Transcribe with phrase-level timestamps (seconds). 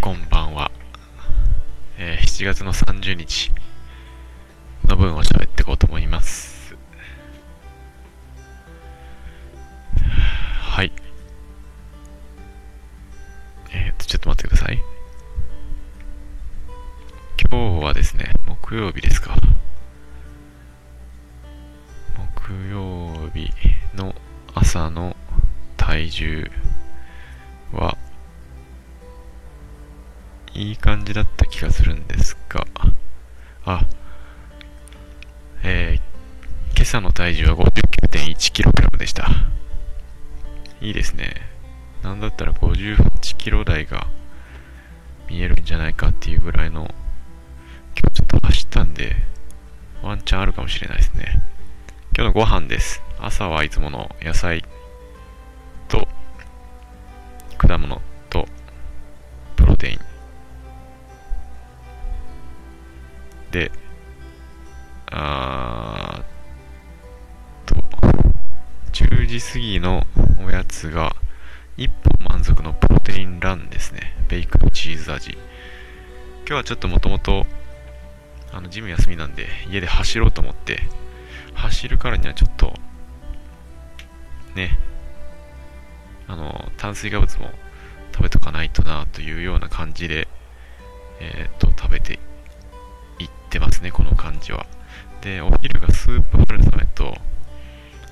[0.00, 0.70] こんばんは。
[1.98, 3.52] えー7月の30日
[4.86, 6.74] の分を喋っていこうと思います。
[10.62, 10.92] はい。
[13.72, 14.78] えー、と、ちょっと待ってください。
[17.50, 19.36] 今日はですね、木曜日ですか。
[22.38, 23.50] 木曜日
[23.94, 24.14] の
[24.54, 25.14] 朝の
[25.76, 26.50] 体重
[27.72, 27.98] は、
[30.54, 32.66] いい感じだった気がするんですが、
[33.64, 33.86] あ、
[35.62, 39.28] えー、今朝の体重は 59.1kg でした。
[40.80, 41.34] いいですね。
[42.02, 44.06] なんだったら 58kg 台が
[45.28, 46.92] 見えるんじゃないかっていうぐらいの、
[47.98, 49.14] 今日ちょっと走ったんで、
[50.02, 51.42] ワンチャンあるかもしれないですね。
[52.16, 53.02] 今日のご飯です。
[53.20, 54.64] 朝はいつもの野菜
[55.88, 56.08] と
[57.58, 58.46] 果物と
[59.56, 60.09] プロテイン
[63.50, 63.72] で、
[65.10, 67.74] あーと、
[68.92, 70.04] 10時過ぎの
[70.44, 71.16] おやつが、
[71.76, 74.14] 一本満足のプロテインランですね。
[74.28, 75.32] ベイクドチーズ味。
[75.32, 75.40] 今
[76.46, 77.44] 日はちょっともともと、
[78.52, 80.82] あの、ジム休みなんで、家で走ろうと思って、
[81.54, 82.74] 走るからにはちょっと、
[84.54, 84.78] ね、
[86.28, 87.50] あの、炭水化物も
[88.12, 90.28] 食べとかないとなというような感じで、
[91.20, 92.20] えっ、と、食べて
[93.50, 94.64] ってますね、この感じは。
[95.22, 97.16] で、お昼がスープ春雨と、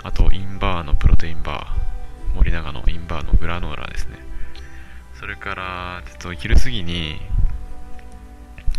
[0.02, 4.18] あと、インバーのプロテインバー、森永のインバーのグラノーラですね。
[5.14, 7.20] それから、ちょっと昼過ぎに、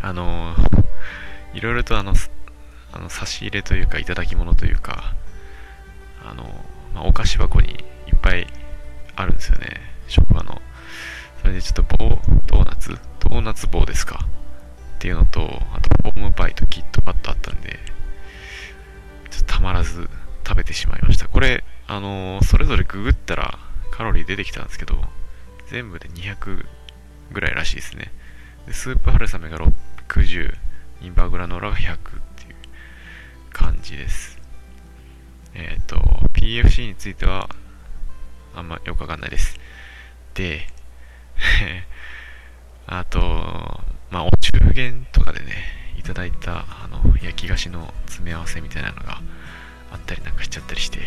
[0.02, 0.54] あの、
[1.54, 2.14] いろいろとあの、
[2.92, 5.16] あの差し入れというか、いただき物というか、
[6.26, 6.44] あの、
[6.94, 8.48] まあ、お菓子箱にいっぱい
[9.16, 9.80] あるんですよね、
[10.10, 10.62] 職場の。
[11.42, 14.28] それでちょっと棒、ドーナツ、ドーナツ棒ですか
[15.00, 15.40] っていうのと、
[15.74, 17.80] あとホームパイとキットカットあったんで、
[19.30, 20.10] ちょっとたまらず
[20.46, 21.30] 食べてしまいました。
[21.30, 23.58] これ、あのーそれぞれググったら
[23.92, 25.02] カロリー出てきたんですけど、
[25.68, 26.66] 全部で200
[27.32, 28.12] ぐらいらしいですね。
[28.68, 29.58] でスープ春雨が
[30.10, 30.54] 60、
[31.02, 31.98] インバグラノーラが100っ
[32.36, 32.56] ていう
[33.54, 34.38] 感じです。
[35.54, 35.96] えっ、と、
[36.34, 37.48] PFC については、
[38.54, 39.58] あんまよくわかんないです。
[40.34, 40.68] で、
[42.86, 43.20] あと、
[44.12, 45.54] まあ、お中元とかでね、
[45.98, 49.22] いただいた、あの、焼き菓子の詰め合わせみたいなのが
[49.92, 51.00] あったりなんかしちゃったりして、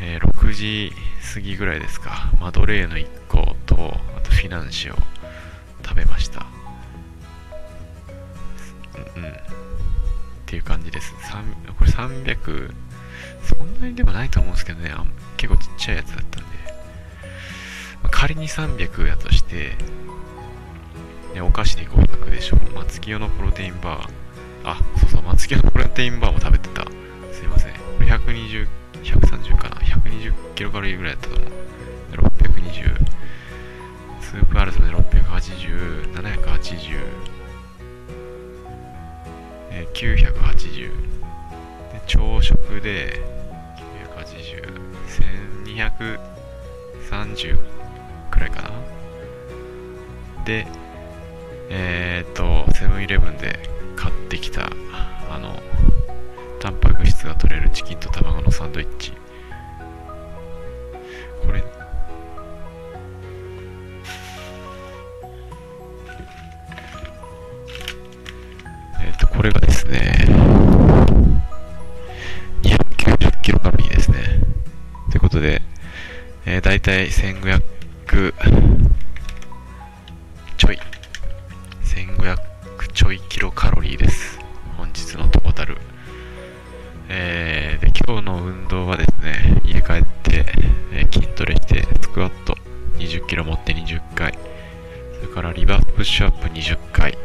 [0.00, 0.92] えー6時
[1.34, 4.96] 過ぎぐらいですか、マドレーヌ1個と、あとフィナンシェを
[5.84, 6.46] 食べました。
[9.16, 9.30] うん、うん。
[9.30, 9.34] っ
[10.46, 11.12] ていう感じです。
[11.78, 12.72] これ300、
[13.42, 14.92] そんなにでもないと思うんですけどね、
[15.36, 16.48] 結構ちっちゃいやつだったんで、
[18.02, 19.76] まあ仮に300やとして、
[21.34, 22.60] ね、お菓子で500でしょう。
[22.74, 24.08] 松清のプロテインバー。
[24.64, 26.84] あ、そうそう、松清のプロテインバーも食べてた。
[27.32, 27.72] すいません。
[27.72, 28.66] これ120、
[29.02, 31.50] 130かな ?120 キロカロリーぐらいだったと思う。
[32.12, 33.06] 620。
[34.20, 37.06] スープアルトで680、780、
[39.70, 40.90] えー980。
[41.92, 43.20] で、朝食で
[44.16, 44.82] 980、
[47.06, 47.58] 1230
[48.30, 48.70] くらいかな
[50.44, 50.66] で、
[51.70, 53.58] えーっと、セブンイレブンで
[53.96, 54.70] 買ってきた、
[55.30, 55.58] あの、
[56.60, 59.12] タンパク質が取れるチキンと卵のサンドイッチ。
[61.44, 61.64] これ、
[69.04, 70.24] えっと、これがですね、
[72.62, 74.18] 290キロカロリーですね。
[75.10, 75.62] ということで、
[76.46, 77.62] えー、だいたい1500
[80.56, 80.78] ちょい。
[81.92, 82.36] 1500
[82.94, 84.38] ちょいキロカロリーです。
[84.78, 85.76] 本日のトータル。
[87.10, 90.46] えー、で、今日の運動はですね、家帰って、
[90.92, 92.56] えー筋トレして、スクワット
[92.96, 94.38] 20キロ持って20回、
[95.20, 97.18] それからリバープッシュアップ20回、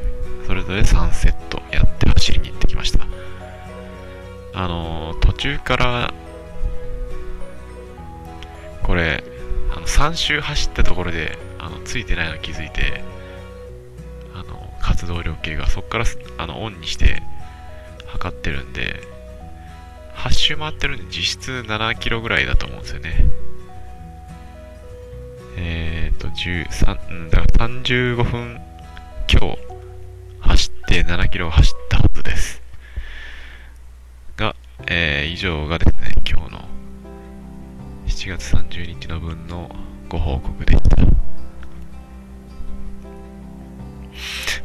[0.45, 3.07] それぞれ3セットやって走りに行ってきました。
[4.53, 6.13] あのー途中から、
[8.83, 9.23] これ、
[9.71, 13.01] あの3周走ったところで、あの、ついてないの気づいて、
[14.97, 16.05] 活動量計がそこから
[16.39, 17.21] あのオンにして
[18.07, 19.03] 測ってるんで、
[20.15, 23.25] 8周回ってるんで実質7キロぐらいだと思うんですよね。
[25.55, 28.59] えーと、13、だから35分
[29.31, 29.57] 今日
[30.39, 32.63] 走って7キロ走ったはずです。
[34.35, 34.55] が、
[34.87, 36.59] えー以上がですね、今日の
[38.07, 39.69] 7月30日の分の
[40.09, 41.16] ご報告でした。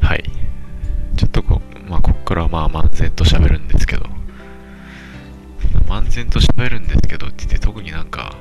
[0.02, 0.24] はい。
[1.16, 4.12] ちょっとこまあここからまあ漫然と喋るんですけど。
[5.86, 8.34] 漫然と喋るんですけどって言って特になんか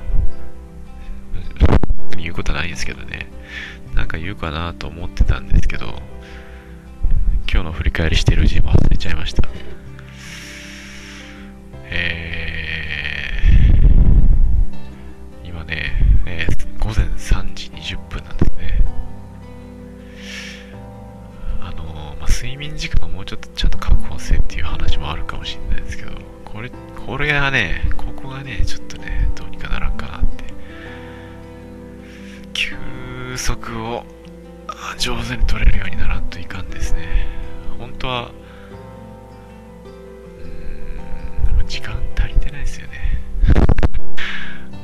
[1.60, 3.30] 特に言うことないんですけどね
[3.94, 5.88] なんか言うかなと思ってたんですけど
[7.52, 9.44] 今日の振り返りしてるうちに忘れちゃいました
[11.90, 12.61] え
[22.62, 26.12] 眠時間をもうちょっとちゃんと確保せっていう話もあるかもしれないですけど
[26.46, 26.70] これ
[27.08, 30.46] これがねここがねちょっとねどうにかならんかなって。
[32.54, 32.76] 休
[33.36, 34.04] 息を
[35.00, 37.28] 上手に取れるようにならんといかんですね。
[37.80, 38.32] 本当は
[41.58, 43.22] うん時間足りてないですよね。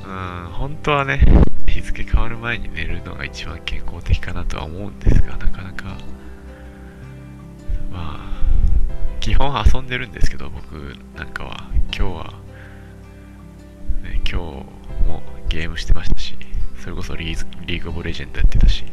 [0.04, 1.20] うん本当はね
[1.68, 5.96] 日付変わる前に寝るのが一番健康的かなとは思うんですがなかなか
[7.92, 11.68] まあ基本遊んでるんですけど僕なんかは。
[11.98, 12.24] 今日は、
[14.04, 14.36] ね、今日
[15.08, 16.38] もゲームしてましたし
[16.80, 18.84] それこそリーリーグオブレジェンドやってたし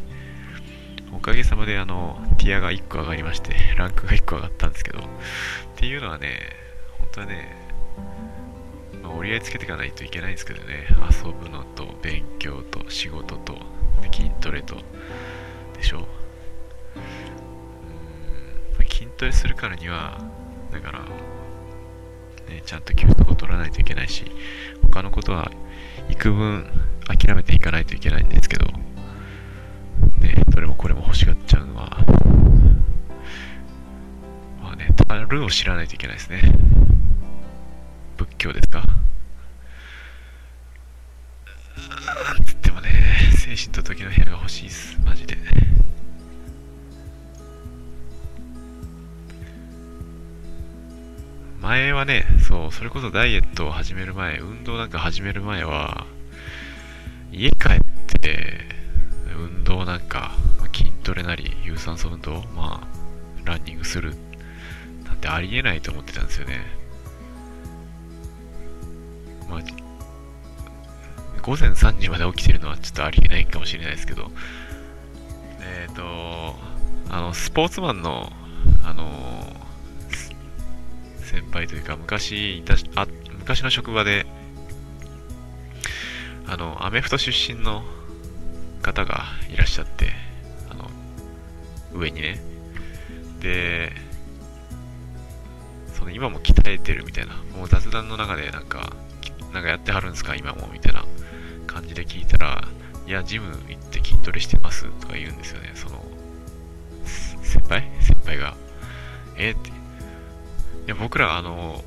[1.13, 5.01] おかげさまであのティアが1個上がりましてランクが1個上がったんですけどっ
[5.75, 6.39] ていうのはね
[6.97, 7.55] 本当はね、
[9.03, 13.55] まあ、折り合いつけていかないといけないんですけどね遊ぶのと勉強と仕事と
[14.11, 14.77] 筋トレと
[15.75, 16.07] でしょ。
[19.15, 20.19] 筋トレするからには
[20.71, 24.25] だから、ね、ちゃんと休息を取らないといけないし
[24.81, 25.49] 他のことは
[26.09, 26.65] 幾分
[27.07, 31.97] 諦めていかないといけないんですけど、ね、どれもこれも欲しがっちゃうのは
[34.61, 36.41] まあね樽を知らないといけないですね。
[38.17, 38.83] 仏教ですか。
[42.45, 42.89] つってもね
[43.37, 44.99] 精神と時の部屋が欲しいです。
[45.05, 45.37] マジで。
[51.65, 56.05] 前はね、そう、それこそダイエットを始める前、運動なんか始める前は、
[57.31, 58.59] 家帰って、
[59.35, 62.87] 運動なんか、まあ、筋トレなり、有酸素運動、まあ、
[63.45, 64.15] ランニングする、
[65.05, 66.59] なんてありえないと思ってたんですよね。
[69.49, 69.61] まあ、
[71.41, 74.29] 午前3時まで起きてるのはちょっとありえないかもしれないですけど、
[75.61, 76.55] えっ、ー、と、
[77.09, 78.31] あの、スポーツマンの、
[78.83, 79.64] あの
[81.35, 83.07] 先輩というか昔いたあ
[83.39, 84.25] 昔の職場で
[86.47, 87.83] あのアメフト出身の
[88.81, 90.13] 方がいらっしゃって
[90.69, 90.89] あの
[91.93, 92.39] 上にね。
[93.41, 93.91] で
[95.93, 98.93] その今も鍛えてるみたいなもう雑談の中でなんか
[99.53, 101.03] なんかやってはるんですか今もみたいな
[101.67, 102.65] 感じで聞いたら
[103.05, 105.71] いやジム行って筋トレしてますとか言うんですよね。
[105.75, 106.01] その
[107.43, 107.91] 先輩？
[107.99, 108.55] 先輩が。
[109.37, 109.74] えって
[110.85, 111.83] いや僕らあの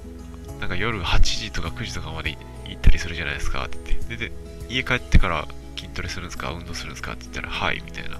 [0.60, 2.36] なんか夜8時とか9時とかまで
[2.66, 4.16] 行ったりするじゃないですかって言って。
[4.16, 4.32] で
[4.68, 5.46] 家帰ってから
[5.76, 6.50] 筋トレするんですか？
[6.50, 7.12] 運動するんですか？
[7.12, 8.18] って言ったらはいみたいな。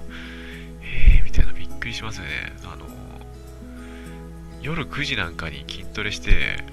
[0.81, 1.53] えーみたいな。
[1.53, 2.31] びっくりしますよね。
[2.63, 2.85] あの
[4.61, 6.63] 夜9時なんかに筋トレして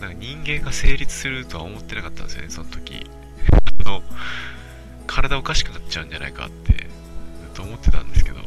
[0.00, 3.06] なんか人間が成立するとは思ってなかったんですよねその時。
[3.84, 4.02] あの
[5.06, 6.86] 体おかしくなっちゃうんじゃないかってずっ
[7.54, 8.40] と思ってたんですけど。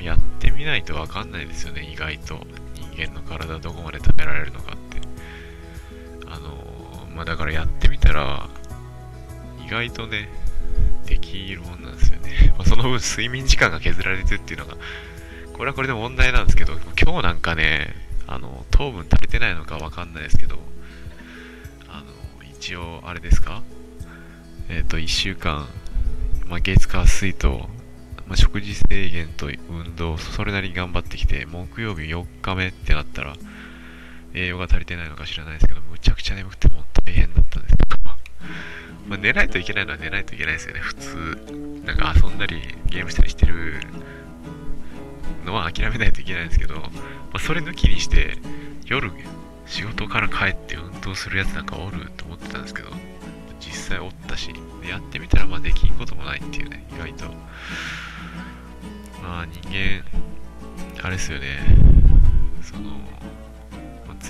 [0.00, 2.46] やってみないとわかんないですよね意外と。
[3.02, 4.98] 間の体どこまで食べられるのかって。
[6.30, 8.48] あのまあだからやってみたら
[9.66, 10.28] 意外とね
[11.06, 14.76] できるもんなんですよね、 まあ、その分睡眠時間が削られてるっていうのが
[15.54, 17.94] これはこれで問題なんですけど今日なんかね
[18.26, 20.58] あの糖分足りてないのかわかんないですけど
[21.88, 22.04] あの
[22.44, 23.62] 一応あれですか？
[24.68, 25.66] えっ、ー、と1週間、
[26.46, 27.68] まあ、月火水と
[28.28, 33.34] まあ、食事制限と運動、それなりに頑張ってきて、木曜日4日目ってなったら、
[34.34, 37.96] 栄養が足りてないのか知らないですけど、むちゃくちゃ眠くても大変だったんですけど、
[39.08, 41.82] まあ、寝ないといけないのは寝ないといけないですよね、普通。
[41.86, 43.80] なんか遊んだり、ゲームしたりしてる
[45.46, 46.90] のは諦めないといけないんですけど、ま
[47.34, 48.36] あ、それ抜きにして、
[48.84, 49.10] 夜、
[49.64, 52.90] 仕事から帰って運動するやつなんかおると思ってたんですけど、
[53.58, 54.52] 実際おったし、
[54.86, 57.34] やってみたらまあできんこともないっていうね、意外と。
[59.22, 60.04] まあ人間、
[61.02, 61.58] あれですよね、
[62.62, 62.90] その、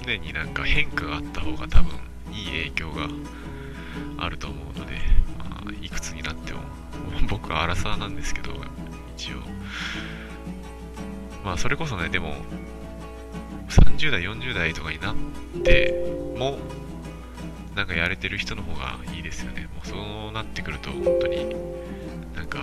[0.04, 1.92] 常になんか変化があった方が多分
[2.32, 3.08] いい影響が
[4.18, 4.92] あると思うので、
[5.38, 6.60] まあ、いくつになっても、
[7.28, 8.52] 僕はアラサーなんですけど、
[9.16, 9.38] 一応。
[11.44, 12.36] まあそれこそね、でも、
[13.68, 15.14] 30代、40代とかになっ
[15.62, 15.94] て
[16.36, 16.58] も、
[17.74, 19.68] なんかやれてる人の方がいいですよね。
[19.74, 21.54] もうそうなってくると、本当に、
[22.34, 22.60] なんか、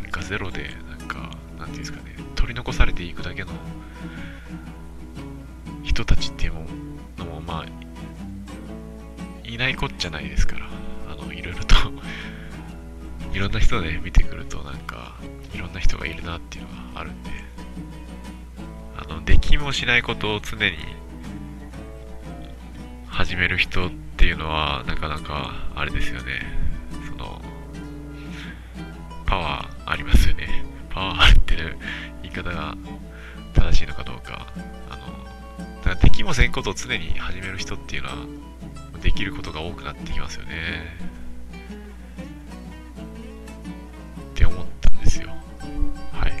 [0.00, 3.52] 変化ゼロでなんかなんていうんですかね取り残されていくだけの
[5.84, 6.52] 人たちっていう
[7.16, 10.66] のもまあいないこっちゃないですから
[11.10, 11.76] あのいろいろと
[13.32, 15.14] いろんな人で見てくるとなんか
[15.54, 17.30] いろんな人がいるなっていうのがあるんで
[18.98, 20.76] あのできもしないことを常に
[23.06, 26.42] 始める人っていうのはなかなかあれですよね
[27.08, 27.40] その
[29.24, 30.64] パワーありますよね。
[30.90, 31.76] パワーあっていう
[32.22, 32.76] 言い方が
[33.54, 34.46] 正しいのかどうか。
[34.90, 35.06] あの
[35.82, 38.16] だからできもせんことを常に始める人っていうのは
[39.00, 40.98] できることが多くなってきますよね。
[44.32, 45.28] って思ったんですよ。
[46.12, 46.32] はい。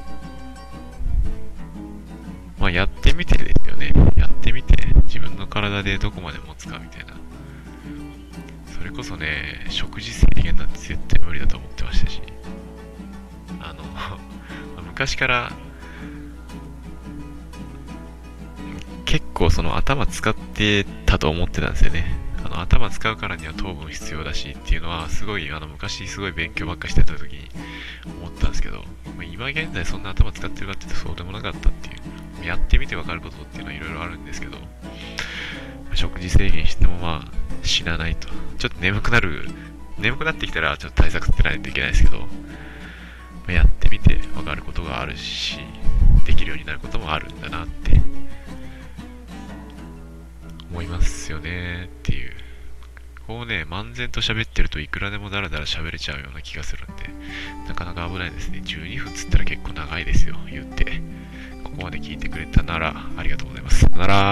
[2.58, 3.92] まあやってみてですよね。
[4.16, 4.74] やってみて
[5.04, 7.14] 自分の体でどこまで持つかみたいな。
[8.76, 12.20] それこそね食事制限なんて絶対無理だと思ってましたし。
[13.70, 13.82] あの
[14.82, 15.52] 昔から
[19.04, 22.18] 結構その頭使ってたと思ってたんですよね。
[22.44, 27.48] あの頭使うからには糖分必要だしっていうのはすごいあの昔すごい勉強ばっかしてた時に
[28.20, 28.84] 思ったんですけど、
[29.16, 31.96] まあ、今現在そんな頭使ってるかって言うとそうでもなかったっていう。
[32.46, 34.56] やってみてわかることっていうのはいろいろあるんですけど
[35.94, 37.30] 食事制限してもまあ
[37.62, 38.28] 死なないと。
[38.58, 39.48] ちょっと眠くなる
[39.98, 42.18] 眠くなってきたらちょっと対策ってないといけないですけど、
[43.46, 45.58] ま、やってみてわかることがあるし
[46.24, 48.00] できるようになることもあるんだなって
[50.70, 52.32] 思いますよねっていう。
[53.26, 57.10] こうね漫然と喋ってるといくらでもダラダラ喋れちゃうような気がするんで
[57.66, 58.62] なかなか危ないですね。
[58.64, 61.00] 12分つったら結構長いですよ言って。
[61.64, 63.80] ここまで聞いてくれたならありがとうございます。
[63.80, 64.24] さよなら。